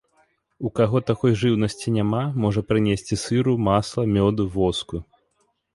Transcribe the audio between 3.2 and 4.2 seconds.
сыру, масла,